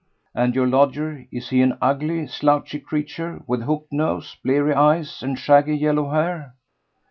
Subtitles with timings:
[0.33, 5.77] "And your lodger, is he an ugly, slouchy creature—with hooked nose, bleary eyes and shaggy
[5.77, 6.55] yellow hair?"